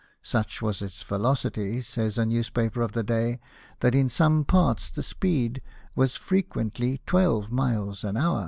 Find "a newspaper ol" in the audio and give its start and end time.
2.17-2.87